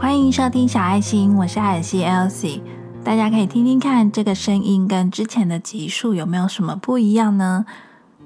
[0.00, 2.62] 欢迎收听小爱心，我是艾尔西 Elsie。
[3.04, 7.66] 大家可以听听看，这个声音跟之前的集数有没有什么不一样呢？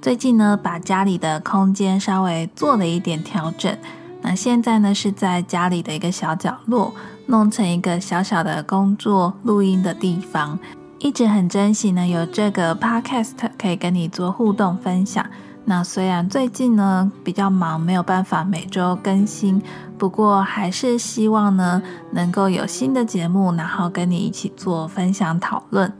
[0.00, 3.76] 最近呢，把家里的空间稍微做了一点调整。
[4.22, 6.94] 那现在呢，是在家里的一个小角落，
[7.26, 10.56] 弄成一个小小的工作录音的地方。
[11.00, 15.26] 一直很珍惜呢，有这个 Podcast 可以跟你做互动分享。
[15.66, 19.62] 那虽然最近呢比较忙，没有办法每周更新，
[19.96, 25.90] 不过还是希望呢能够有新的节目，然后跟你一起做分享讨论。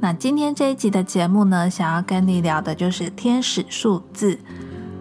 [0.00, 4.36] 那今天这一集的节目呢，想要跟你聊的就是天使数字。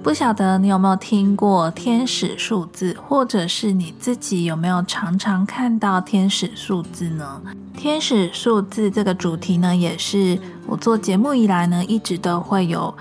[0.03, 7.41] 不晓得你有没有听过天使数字，或者是你自己有没有常常看到天使数字呢？
[7.75, 12.93] 天使数字这个主题呢，也是我做节目以来呢，一直都会有。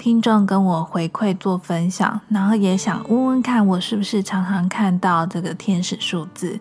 [0.00, 6.58] 听众跟我回馈做分享，然后也想问问看，我是不是常常看到这个天使数字？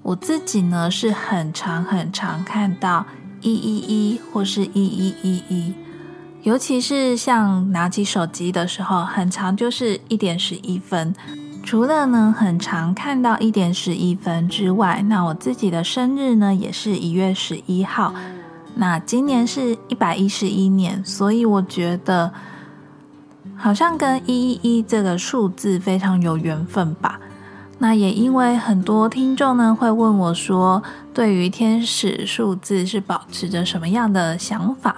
[0.00, 3.04] 我自己呢是很常很常看到
[3.40, 5.74] 一一一或是一一一一，
[6.44, 11.12] 尤其是像拿起手机的时候，很长就是一点十一分。
[11.64, 18.14] 除了呢很常看到一点十一分之外，那我自己的生日呢也是一月十一号，
[18.76, 22.32] 那今年是一百一十一年，所以我觉得。
[23.58, 27.20] 好像跟一一一这个数字非常有缘分吧。
[27.80, 34.96] 那也因为很多听众呢会问我说，对于天使数字是保持着什么样的想法？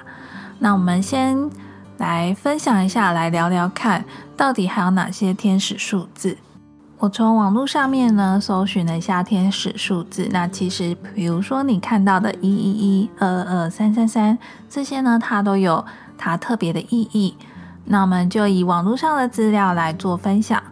[0.58, 1.50] 那我们先
[1.97, 4.05] 来分享一下，来聊聊看，
[4.36, 6.36] 到底还有哪些天使数字？
[6.98, 10.28] 我从网络上面呢搜寻了一下天使数字。
[10.31, 14.38] 那其实，比如说你看到的一一一、二二二、三三三
[14.69, 15.83] 这些呢，它都有
[16.19, 17.34] 它特别的意义。
[17.91, 20.62] 那我们就以网络上的资料来做分享。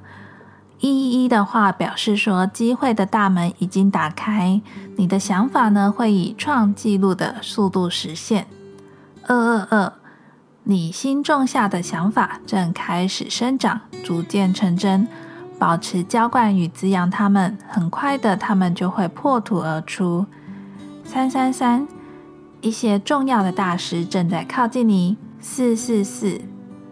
[0.78, 4.62] 一一一的话表示说，机会的大门已经打开，
[4.96, 8.46] 你的想法呢会以创纪录的速度实现。
[9.26, 9.92] 二二二，
[10.62, 15.08] 你心种下的想法正开始生长，逐渐成真。
[15.58, 20.24] 保持浇灌与滋养它们，很快的，它们就会破土而出。
[21.04, 21.88] 三三三，
[22.60, 25.16] 一些重要的大师正在靠近你。
[25.40, 26.40] 四四四。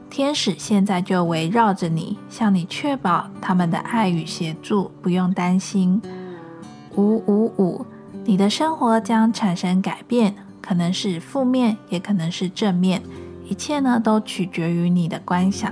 [0.08, 6.00] 天使现在就围绕着你，向你确保他们的爱与协助，不用担心。
[6.94, 7.84] 五五五，
[8.24, 13.02] 你的生活将产生改变，可能是负面，也可能是正面，
[13.44, 15.70] 一切呢都取决于你的观想。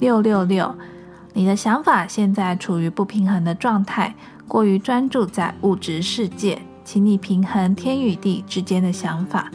[0.00, 0.74] 六六六，
[1.34, 4.14] 你的想法现在处于不平衡的状态，
[4.48, 9.50] 过于专注在物质世界，请你平衡天与地之间的想法。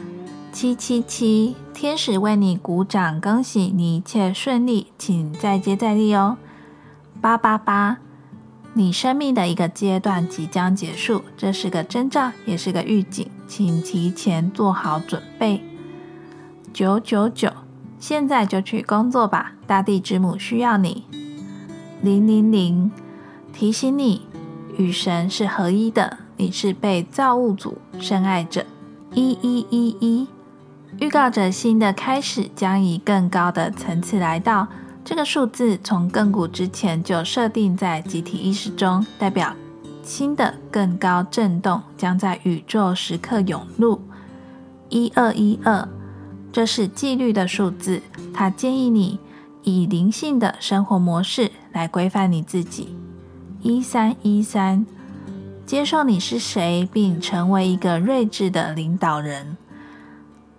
[0.55, 6.37] 七七七，天使为你鼓掌，恭喜你一切顺利，请再接再厉哦。
[7.19, 7.97] 八八八，
[8.73, 15.61] 你生命的一个阶段即将结束，这是个征兆，也是个预警，请提前做好准备。
[16.71, 17.51] 九九九，
[17.99, 21.03] 现在就去工作吧，大地之母需要你。
[22.01, 22.89] 零零零，
[23.51, 24.21] 提醒你，
[24.77, 28.65] 与神是合一的，你是被造物主深爱着。
[29.13, 30.27] 一一一一。
[30.99, 34.67] 预告着新的开始将以更高的层次来到。
[35.03, 39.55] 这个数字从亘古之前就设定在集体意识中，代表
[40.01, 44.01] 新的更高震动将在宇宙时刻涌入。
[44.89, 45.87] 一二一二，
[46.51, 48.01] 这是纪律的数字，
[48.33, 49.19] 它建议你
[49.61, 52.97] 以灵性的生活模式来规范你自己。
[53.61, 54.87] 一三一三，
[55.67, 59.55] 接受你是谁，并成为一个睿智的领导人。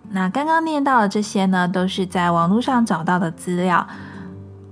[0.09, 3.87] 那刚刚念到的这些呢，都是在网络上找到的资料。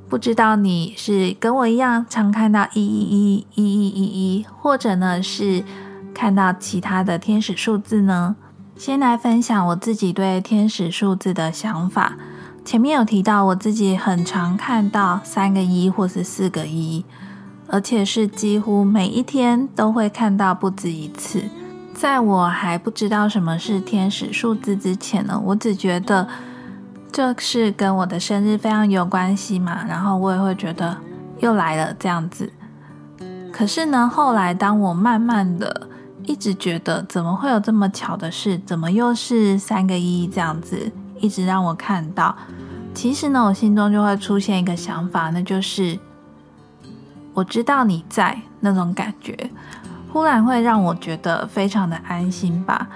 [0.08, 5.64] 不知道你是跟我一样常看到一一一一一一一，或者呢是
[6.14, 8.36] 看到其他的天使数字呢？
[8.78, 12.14] 先来分享我自己对天使数字的想法。
[12.64, 17.04] 前面有提到，我自己很常看到三个一或是四个一，
[17.68, 21.44] 而且是几乎每一天都会看到不止一次。
[21.96, 26.28] 在我还不知道什么是天使数字之前呢，我只觉得
[27.10, 30.96] 这是跟我的生日非常有关系嘛，然后我也会觉得
[31.40, 32.52] 又来了这样子。
[33.52, 35.88] 可是呢，后来当我慢慢的
[36.26, 42.36] 一直觉得怎么会有这么巧的事，怎么又是三个一这样子，一直让我看到，
[42.94, 45.98] 其实呢，我心中就会出现一个想法，那就是
[47.34, 49.50] 我知道你在那种感觉。
[50.12, 52.88] 忽然会让我觉得非常的安心吧。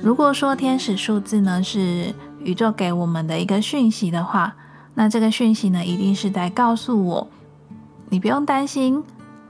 [0.00, 4.54] 如果说天使数字呢是宇宙给我们的一个讯息的话，
[4.94, 7.28] 那这个讯息呢一定是在告诉我，
[8.08, 9.02] 你不用担心，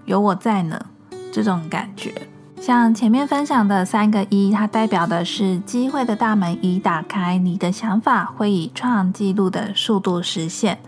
[0.05, 0.87] 有我在呢。
[1.33, 2.13] 这种感觉。
[2.61, 10.79] 像前面分享的三个一，它代表的是机会的大门已打开，你的想法会以创纪录的速度实现。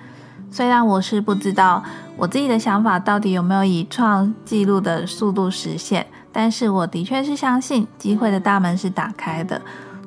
[0.50, 1.82] 虽然我是不知道
[2.16, 9.58] 我自己的想法到底有没有以创纪录的速度实现，但是我的确是相信机会的大门是打开的。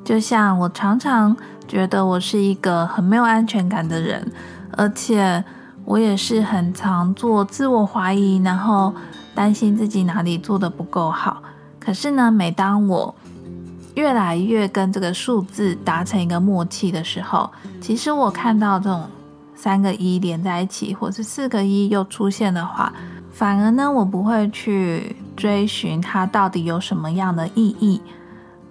[0.04, 1.36] 就像我常常
[1.66, 4.30] 觉得我是一个很没有安全感的人，
[4.76, 5.42] 而且
[5.84, 8.94] 我也是很常做自我怀疑，然后
[9.34, 11.42] 担心自己哪里做的不够好。
[11.80, 13.14] 可是呢，每当我
[13.94, 17.50] 越来越跟这个数字达成一个默契的时候，
[17.80, 19.02] 其实我看到这种
[19.54, 22.92] 三个一连在一起，或是四个一又出现的话，
[23.32, 28.02] 反而呢，我不会去追寻它到底有什么样的意义，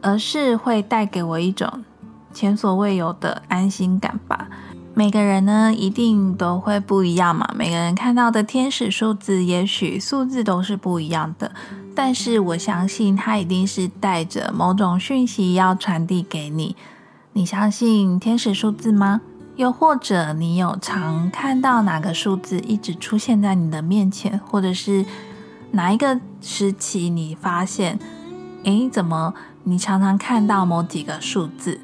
[0.02, 1.86] 而是会带给我一种
[2.34, 4.50] 前所未有的安心感吧。
[4.94, 7.50] 每个人呢，一定都会不一样嘛。
[7.56, 11.54] 每个人看到的天使数字，也许数字都是不一样的。
[11.96, 16.76] 但是我相信，它一定是带着某种讯息要传递给你。
[17.32, 19.22] 你相信天使数字吗？
[19.56, 25.06] 又或者你有常看到哪个数字一直出现在你的面前，或者是
[25.72, 28.00] 哪一个时期你发现，
[28.64, 29.34] 诶，怎么
[29.64, 31.80] 你常常看到某几个数字？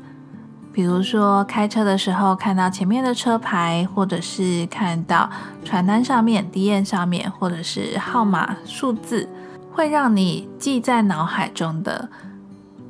[0.72, 5.30] 比如说，开车的时候看到前面的车牌，或者是看到
[5.64, 9.30] 传单上面、D N 上面，或者是号码数字，
[9.72, 12.10] 会让你记在脑海中的，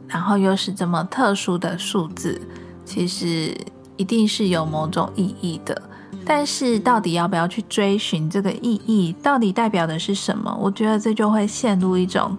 [0.08, 2.40] 然后又是这么特殊的数字，
[2.86, 3.54] 其实
[3.98, 5.82] 一定是有某种意义的。
[6.26, 10.56] 但是，到底要不要去追寻这个意义，到底代表的是什么？
[10.60, 12.38] 我觉得这就会陷入一种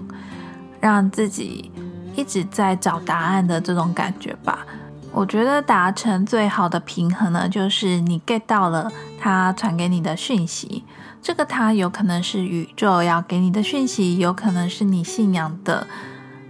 [0.80, 1.70] 让自己
[2.16, 4.66] 一直在找答案的这种感觉吧。
[5.12, 8.90] 我觉得达成最好的平衡呢，就是你 get 到了
[9.20, 10.82] 他传给你的讯息，
[11.22, 15.86] 这个他有可能是宇宙要给你的讯息，有可能是你信仰的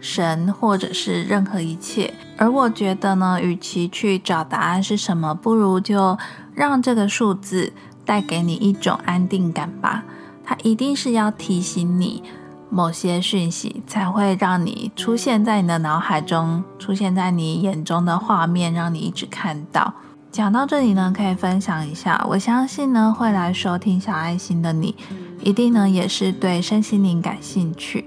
[0.04, 2.12] 神，或者是任何一切。
[2.36, 6.18] 而我觉得呢，与其去找答案是什么，不如就
[6.54, 7.72] 让这个数字
[8.04, 10.04] 带给你一种安定感吧。
[10.44, 12.22] 它一定是要提醒你。
[12.70, 19.94] 某些讯息才会让你出现在你的脑海中，出现在你眼中的画面，让你一直看到。
[20.32, 24.96] 讲到这里呢，可以分享一下，我相信呢，会来收听小爱心的你，
[25.40, 28.06] 一定呢也是对身心灵感兴趣。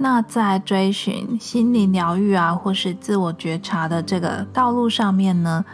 [0.00, 5.64] 那在追寻心灵疗愈啊，或是自我觉察的这个道路上面呢，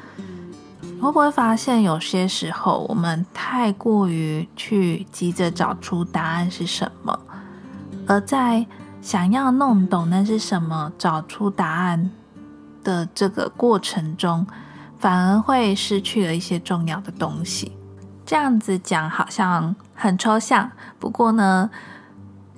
[1.00, 7.18] 会不会发现有些时候我们太过于去急着找出答案是什么？
[8.06, 8.66] 而在
[9.02, 12.10] 想要弄懂那是什么、找出答案
[12.82, 14.46] 的这个过程中，
[14.98, 17.72] 反而会失去了一些重要的东西。
[18.24, 21.68] 这样子讲好像很抽象，不过呢，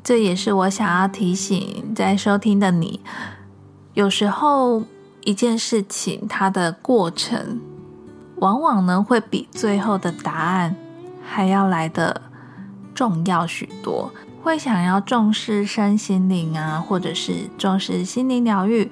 [0.06, 3.00] 这也是我想要提醒在收听的你：
[3.94, 4.84] 有时候
[5.24, 7.60] 一件事情它的过程，
[8.36, 10.76] 往往呢会比最后的答案
[11.24, 12.22] 还要来的
[12.94, 14.12] 重要许多。
[14.44, 18.88] 会想要重视身心灵啊，或者是重视心灵疗愈，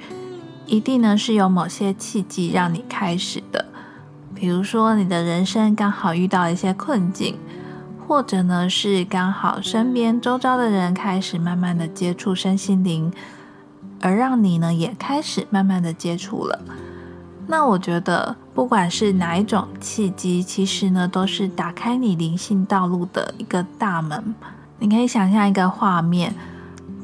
[0.67, 3.65] 一定呢是有某些契机让你开始的。
[4.35, 7.39] 比如说，你的人生刚好遇到一些困境，
[8.07, 13.13] 或者呢是刚好身边周遭的人开始慢慢的接触身心灵，
[14.01, 16.61] 而让你呢也开始慢慢的接触了。
[17.47, 24.35] 那我觉得，不管是哪一种契机，其实呢都是打开你灵性道路的一个大门。
[24.79, 26.35] 你可以想象一个画面，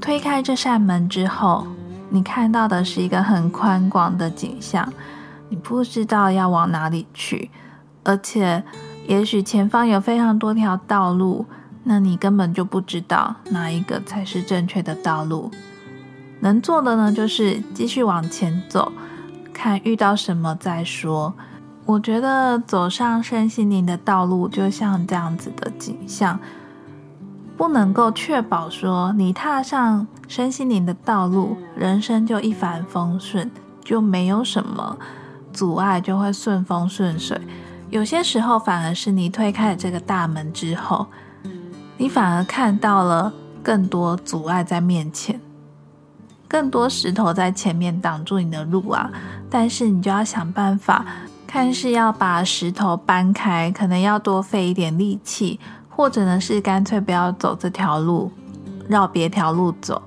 [0.01, 1.67] 推开这扇门之后，
[2.09, 4.91] 你看到的是一个很宽广的景象。
[5.51, 7.51] 你不知道要往哪里去，
[8.05, 8.63] 而且
[9.07, 11.47] 也许前方有非常多条道路，
[11.85, 15.51] 那你根本就不知道哪一个才是正确的道路。
[16.41, 18.93] 能做的呢，就是继续往前走，
[19.53, 21.35] 看遇到什么再说。
[21.87, 26.39] 我觉得走上身心灵的道路，就像这样子的景象。
[27.57, 33.51] 不能够确保说你踏上身心灵的道路，人生就一帆风顺，
[33.85, 34.97] 就没有什么
[35.53, 37.39] 阻碍，就会顺风顺水。
[37.91, 41.07] 有些时候反而是你推开了这个大门之后，
[41.97, 43.33] 你反而看到了
[43.63, 45.41] 更多阻碍在面前，
[46.49, 49.11] 更多石头在前面挡住你的路啊！
[49.51, 51.05] 但是你就要想办法，
[51.47, 55.59] 看是要把石头搬开，可能要多费一点力气。
[55.89, 58.33] 或者呢，是干脆不要走这条路，
[58.89, 60.01] 绕别条路走。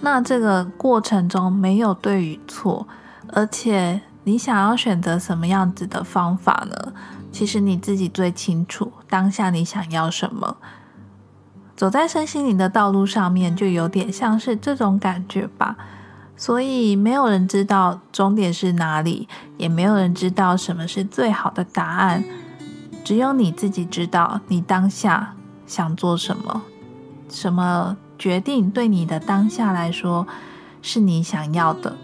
[0.00, 2.84] 那这个过程中没有对与错，
[3.28, 6.92] 而且你想要选择什么样子的方法呢？
[7.32, 10.56] 其实你自己最清楚当下你想要什么。
[11.74, 15.76] 走在身心灵的道路上面，就有点像是这种感觉吧。
[16.36, 22.24] 所以没有人知道终点是哪里，也没有人知道什么是最好的答案，
[23.04, 25.34] 只有你自己知道你当下
[25.66, 26.62] 想做什么，
[27.28, 30.26] 什么决定对你的当下来说
[30.80, 31.96] 是你想要的。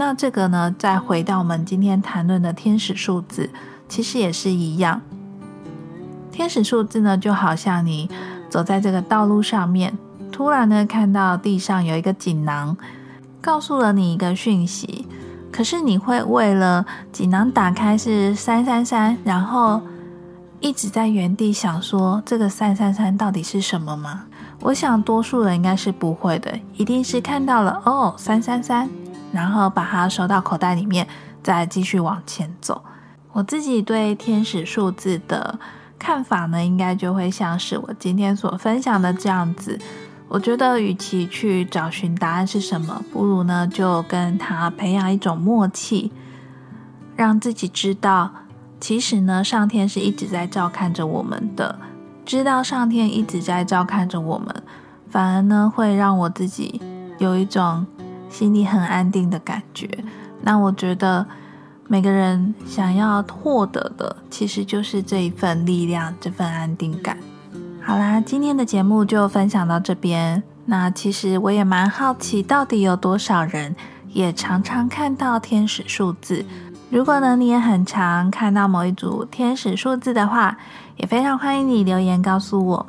[0.00, 3.50] 那这个呢，再回到我们今天谈论的天使数字，
[3.86, 5.02] 其实也是一样。
[6.32, 8.08] 天使数字呢，就好像你
[8.48, 9.92] 走在这个道路上面，
[10.32, 12.74] 突然呢看到地上有一个锦囊。
[13.42, 15.06] 告诉了你一个讯息，
[15.52, 19.82] 可是你会为了锦囊打开是三三三，然后
[20.60, 24.24] 一直在原地想说这个三三三到底是什么吗？
[24.62, 28.88] 我想多数人应该是不会的，一定是看到了哦三三三，
[29.32, 31.06] 然后把它收到口袋里面，
[31.42, 32.82] 再继续往前走。
[33.32, 35.58] 我自己对天使数字的
[35.98, 39.78] 看法呢，应该就会像是我今天所分享的这样子。
[40.28, 46.12] 我觉得，与其去找寻答案是什么，不如呢就跟他培养一种默契，
[47.16, 48.30] 让自己知道，
[48.78, 51.78] 其实呢上天是一直在照看着我们的。
[52.24, 54.54] 知道上天一直在照看着我们，
[55.08, 56.80] 反而呢会让我自己
[57.18, 57.84] 有一种
[58.30, 59.90] 心里很安定的感觉。
[60.40, 61.26] 那我觉得，
[61.88, 67.18] 每个人想要获得的，其实就是这一份力量，这份安定感。
[67.82, 70.42] 好啦，今天的节目就分享到这边。
[70.66, 73.74] 那其实我也蛮好奇，到底有多少人
[74.08, 76.44] 也常常看到天使数字？
[76.90, 80.56] 如果呢你也很常看到某一组天使数字的话，
[80.96, 82.86] 也非常欢迎你留言告诉我。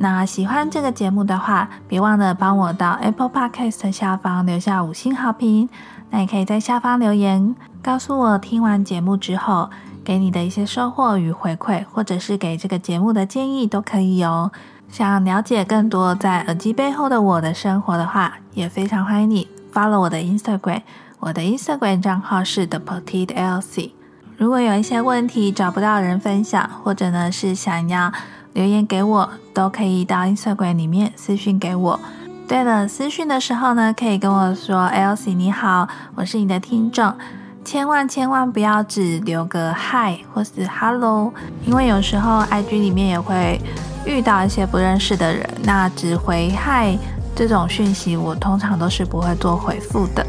[0.00, 5.68] 那喜欢这个节目的话，别忘了帮我到 Apple Podcast 下方留下五星好评。
[6.10, 9.68] 那也可以在下方留言告诉我听完节目之后。
[10.04, 14.50] 给你的一些收获与回馈，或者是给这个节目的建议都可以哦。
[14.88, 20.80] 想了解更多在耳机背后的我的生活的话，也非常欢迎你 follow 我的 Instagram。
[21.18, 23.90] 我的 Instagram 账号是 The Petite Elsie。
[24.38, 28.10] 如果有一些问题找不到人分享，或者呢是想要
[28.52, 32.00] 留言给我，都可以到 Instagram 里面私讯给我。
[32.46, 37.12] 对了，私讯的时候呢，可以跟我说 Elsie 你好，我是你的听众。
[37.64, 41.32] 千万千万不要只留个 Hi 或是 Hello，
[41.66, 43.60] 因为有时候 IG 里面也会
[44.06, 46.98] 遇到一些不认识的人，那只回 Hi
[47.36, 50.26] 这种讯息，我通常都是不会做回复的。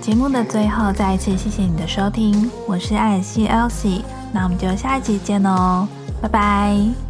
[0.00, 4.02] 节目的最后，再一次谢谢你的收听，我是艾尔西 Elsie，
[4.32, 5.88] 那我们就下一集见喽，
[6.22, 7.09] 拜拜。